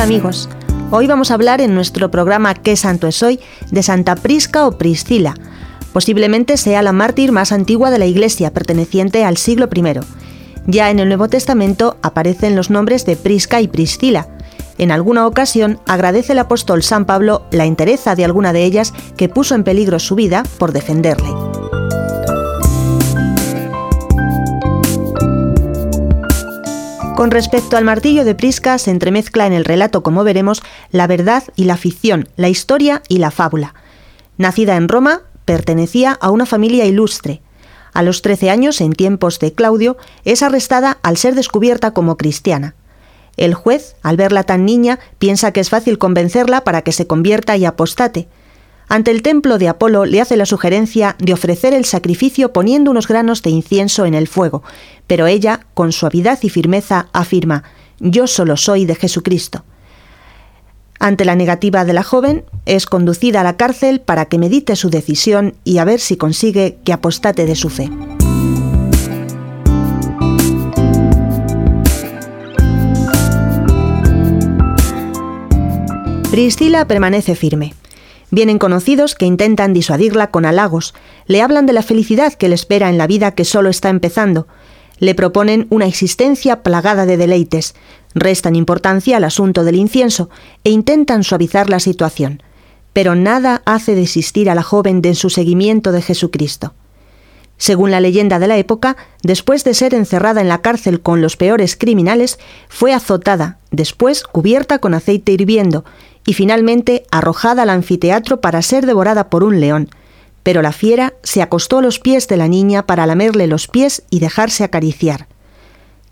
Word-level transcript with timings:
amigos. 0.00 0.48
Hoy 0.90 1.06
vamos 1.06 1.30
a 1.30 1.34
hablar 1.34 1.60
en 1.60 1.74
nuestro 1.74 2.10
programa 2.10 2.54
¿Qué 2.54 2.76
santo 2.76 3.08
es 3.08 3.22
hoy? 3.22 3.40
de 3.70 3.82
Santa 3.82 4.14
Prisca 4.14 4.66
o 4.66 4.78
Priscila. 4.78 5.34
Posiblemente 5.92 6.56
sea 6.56 6.82
la 6.82 6.92
mártir 6.92 7.32
más 7.32 7.50
antigua 7.50 7.90
de 7.90 7.98
la 7.98 8.06
Iglesia, 8.06 8.52
perteneciente 8.52 9.24
al 9.24 9.36
siglo 9.36 9.68
I. 9.74 9.82
Ya 10.66 10.90
en 10.90 11.00
el 11.00 11.08
Nuevo 11.08 11.28
Testamento 11.28 11.96
aparecen 12.02 12.54
los 12.54 12.70
nombres 12.70 13.06
de 13.06 13.16
Prisca 13.16 13.60
y 13.60 13.68
Priscila. 13.68 14.28
En 14.76 14.92
alguna 14.92 15.26
ocasión 15.26 15.80
agradece 15.86 16.32
el 16.32 16.38
apóstol 16.38 16.82
San 16.82 17.04
Pablo 17.04 17.42
la 17.50 17.64
entereza 17.64 18.14
de 18.14 18.24
alguna 18.24 18.52
de 18.52 18.64
ellas 18.64 18.94
que 19.16 19.28
puso 19.28 19.56
en 19.56 19.64
peligro 19.64 19.98
su 19.98 20.14
vida 20.14 20.44
por 20.58 20.72
defenderle. 20.72 21.47
Con 27.18 27.32
respecto 27.32 27.76
al 27.76 27.82
martillo 27.82 28.24
de 28.24 28.36
Prisca 28.36 28.78
se 28.78 28.92
entremezcla 28.92 29.44
en 29.48 29.52
el 29.52 29.64
relato, 29.64 30.04
como 30.04 30.22
veremos, 30.22 30.62
la 30.92 31.08
verdad 31.08 31.42
y 31.56 31.64
la 31.64 31.76
ficción, 31.76 32.28
la 32.36 32.48
historia 32.48 33.02
y 33.08 33.18
la 33.18 33.32
fábula. 33.32 33.74
Nacida 34.36 34.76
en 34.76 34.86
Roma, 34.86 35.22
pertenecía 35.44 36.12
a 36.12 36.30
una 36.30 36.46
familia 36.46 36.84
ilustre. 36.84 37.42
A 37.92 38.04
los 38.04 38.22
13 38.22 38.50
años, 38.50 38.80
en 38.80 38.92
tiempos 38.92 39.40
de 39.40 39.52
Claudio, 39.52 39.96
es 40.24 40.44
arrestada 40.44 40.98
al 41.02 41.16
ser 41.16 41.34
descubierta 41.34 41.90
como 41.90 42.16
cristiana. 42.16 42.76
El 43.36 43.52
juez, 43.52 43.96
al 44.04 44.16
verla 44.16 44.44
tan 44.44 44.64
niña, 44.64 45.00
piensa 45.18 45.50
que 45.50 45.58
es 45.58 45.70
fácil 45.70 45.98
convencerla 45.98 46.62
para 46.62 46.82
que 46.82 46.92
se 46.92 47.08
convierta 47.08 47.56
y 47.56 47.64
apostate. 47.64 48.28
Ante 48.88 49.10
el 49.10 49.22
templo 49.22 49.58
de 49.58 49.68
Apolo 49.68 50.06
le 50.06 50.20
hace 50.20 50.36
la 50.36 50.46
sugerencia 50.46 51.14
de 51.18 51.34
ofrecer 51.34 51.74
el 51.74 51.84
sacrificio 51.84 52.52
poniendo 52.54 52.90
unos 52.90 53.06
granos 53.06 53.42
de 53.42 53.50
incienso 53.50 54.06
en 54.06 54.14
el 54.14 54.28
fuego, 54.28 54.62
pero 55.06 55.26
ella, 55.26 55.66
con 55.74 55.92
suavidad 55.92 56.38
y 56.42 56.48
firmeza, 56.48 57.08
afirma, 57.12 57.64
Yo 58.00 58.26
solo 58.26 58.56
soy 58.56 58.86
de 58.86 58.94
Jesucristo. 58.94 59.64
Ante 61.00 61.24
la 61.24 61.36
negativa 61.36 61.84
de 61.84 61.92
la 61.92 62.02
joven, 62.02 62.44
es 62.64 62.86
conducida 62.86 63.42
a 63.42 63.44
la 63.44 63.56
cárcel 63.56 64.00
para 64.00 64.24
que 64.24 64.38
medite 64.38 64.74
su 64.74 64.88
decisión 64.88 65.54
y 65.64 65.78
a 65.78 65.84
ver 65.84 66.00
si 66.00 66.16
consigue 66.16 66.78
que 66.84 66.92
apostate 66.92 67.44
de 67.44 67.54
su 67.54 67.68
fe. 67.68 67.90
Priscila 76.30 76.86
permanece 76.86 77.34
firme. 77.34 77.74
Vienen 78.30 78.58
conocidos 78.58 79.14
que 79.14 79.26
intentan 79.26 79.72
disuadirla 79.72 80.30
con 80.30 80.44
halagos, 80.44 80.94
le 81.26 81.40
hablan 81.40 81.66
de 81.66 81.72
la 81.72 81.82
felicidad 81.82 82.34
que 82.34 82.48
le 82.48 82.54
espera 82.54 82.90
en 82.90 82.98
la 82.98 83.06
vida 83.06 83.34
que 83.34 83.44
solo 83.44 83.70
está 83.70 83.88
empezando, 83.88 84.46
le 84.98 85.14
proponen 85.14 85.66
una 85.70 85.86
existencia 85.86 86.62
plagada 86.62 87.06
de 87.06 87.16
deleites, 87.16 87.74
restan 88.14 88.56
importancia 88.56 89.16
al 89.16 89.24
asunto 89.24 89.64
del 89.64 89.76
incienso 89.76 90.28
e 90.64 90.70
intentan 90.70 91.24
suavizar 91.24 91.70
la 91.70 91.80
situación, 91.80 92.42
pero 92.92 93.14
nada 93.14 93.62
hace 93.64 93.94
desistir 93.94 94.50
a 94.50 94.54
la 94.54 94.62
joven 94.62 95.00
de 95.00 95.14
su 95.14 95.30
seguimiento 95.30 95.92
de 95.92 96.02
Jesucristo. 96.02 96.74
Según 97.56 97.90
la 97.90 98.00
leyenda 98.00 98.38
de 98.38 98.46
la 98.46 98.56
época, 98.56 98.96
después 99.22 99.64
de 99.64 99.74
ser 99.74 99.92
encerrada 99.92 100.40
en 100.40 100.48
la 100.48 100.62
cárcel 100.62 101.00
con 101.00 101.20
los 101.20 101.36
peores 101.36 101.76
criminales, 101.76 102.38
fue 102.68 102.92
azotada, 102.92 103.58
después 103.72 104.22
cubierta 104.22 104.78
con 104.78 104.94
aceite 104.94 105.32
hirviendo 105.32 105.84
y 106.28 106.34
finalmente 106.34 107.06
arrojada 107.10 107.62
al 107.62 107.70
anfiteatro 107.70 108.42
para 108.42 108.60
ser 108.60 108.84
devorada 108.84 109.30
por 109.30 109.42
un 109.42 109.60
león. 109.60 109.88
Pero 110.42 110.60
la 110.60 110.72
fiera 110.72 111.14
se 111.22 111.40
acostó 111.40 111.78
a 111.78 111.82
los 111.82 112.00
pies 112.00 112.28
de 112.28 112.36
la 112.36 112.48
niña 112.48 112.84
para 112.84 113.06
lamerle 113.06 113.46
los 113.46 113.66
pies 113.66 114.02
y 114.10 114.18
dejarse 114.18 114.62
acariciar. 114.62 115.26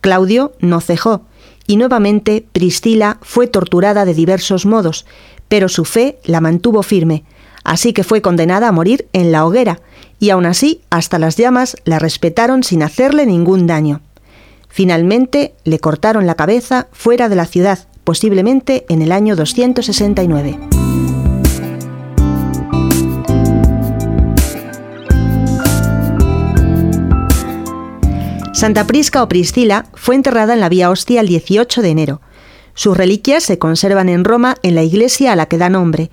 Claudio 0.00 0.54
no 0.60 0.80
cejó, 0.80 1.26
y 1.66 1.76
nuevamente 1.76 2.46
Priscila 2.52 3.18
fue 3.20 3.48
torturada 3.48 4.06
de 4.06 4.14
diversos 4.14 4.64
modos, 4.64 5.04
pero 5.46 5.68
su 5.68 5.84
fe 5.84 6.18
la 6.24 6.40
mantuvo 6.40 6.82
firme, 6.82 7.24
así 7.62 7.92
que 7.92 8.02
fue 8.02 8.22
condenada 8.22 8.68
a 8.68 8.72
morir 8.72 9.08
en 9.12 9.30
la 9.30 9.44
hoguera, 9.44 9.82
y 10.18 10.30
aun 10.30 10.46
así 10.46 10.80
hasta 10.88 11.18
las 11.18 11.36
llamas 11.36 11.76
la 11.84 11.98
respetaron 11.98 12.64
sin 12.64 12.82
hacerle 12.82 13.26
ningún 13.26 13.66
daño. 13.66 14.00
Finalmente 14.70 15.52
le 15.64 15.80
cortaron 15.80 16.26
la 16.26 16.34
cabeza 16.34 16.88
fuera 16.92 17.28
de 17.28 17.36
la 17.36 17.44
ciudad, 17.44 17.87
posiblemente 18.08 18.86
en 18.88 19.02
el 19.02 19.12
año 19.12 19.36
269. 19.36 20.58
Santa 28.54 28.86
Prisca 28.86 29.22
o 29.22 29.28
Priscila 29.28 29.84
fue 29.92 30.14
enterrada 30.14 30.54
en 30.54 30.60
la 30.60 30.70
Vía 30.70 30.88
Hostia 30.88 31.20
el 31.20 31.26
18 31.26 31.82
de 31.82 31.88
enero. 31.90 32.22
Sus 32.72 32.96
reliquias 32.96 33.44
se 33.44 33.58
conservan 33.58 34.08
en 34.08 34.24
Roma 34.24 34.56
en 34.62 34.74
la 34.74 34.82
iglesia 34.82 35.34
a 35.34 35.36
la 35.36 35.44
que 35.44 35.58
da 35.58 35.68
nombre. 35.68 36.10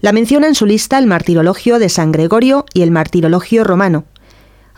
La 0.00 0.10
menciona 0.10 0.48
en 0.48 0.56
su 0.56 0.66
lista 0.66 0.98
el 0.98 1.06
Martirologio 1.06 1.78
de 1.78 1.90
San 1.90 2.10
Gregorio 2.10 2.64
y 2.74 2.82
el 2.82 2.90
Martirologio 2.90 3.62
romano. 3.62 4.04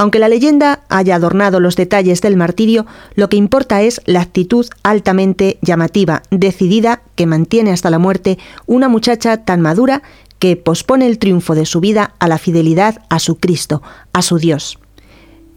Aunque 0.00 0.18
la 0.18 0.30
leyenda 0.30 0.80
haya 0.88 1.16
adornado 1.16 1.60
los 1.60 1.76
detalles 1.76 2.22
del 2.22 2.38
martirio, 2.38 2.86
lo 3.16 3.28
que 3.28 3.36
importa 3.36 3.82
es 3.82 4.00
la 4.06 4.22
actitud 4.22 4.66
altamente 4.82 5.58
llamativa, 5.60 6.22
decidida, 6.30 7.02
que 7.16 7.26
mantiene 7.26 7.70
hasta 7.70 7.90
la 7.90 7.98
muerte 7.98 8.38
una 8.64 8.88
muchacha 8.88 9.44
tan 9.44 9.60
madura 9.60 10.02
que 10.38 10.56
pospone 10.56 11.06
el 11.06 11.18
triunfo 11.18 11.54
de 11.54 11.66
su 11.66 11.80
vida 11.80 12.14
a 12.18 12.28
la 12.28 12.38
fidelidad 12.38 13.02
a 13.10 13.18
su 13.18 13.36
Cristo, 13.36 13.82
a 14.14 14.22
su 14.22 14.38
Dios. 14.38 14.78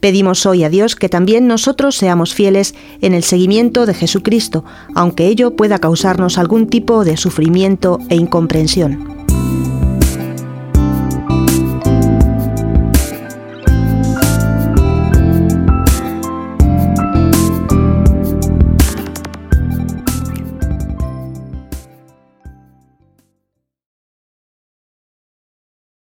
Pedimos 0.02 0.46
hoy 0.46 0.66
a 0.66 0.70
Dios 0.70 0.98
que 0.98 1.08
también 1.08 1.48
nosotros 1.48 1.96
seamos 1.96 2.34
fieles 2.34 2.76
en 3.00 3.14
el 3.14 3.24
seguimiento 3.24 3.86
de 3.86 3.94
Jesucristo, 3.94 4.66
aunque 4.94 5.28
ello 5.28 5.56
pueda 5.56 5.80
causarnos 5.80 6.38
algún 6.38 6.68
tipo 6.68 7.06
de 7.06 7.16
sufrimiento 7.16 8.00
e 8.10 8.18
incomprensión. 8.18 9.13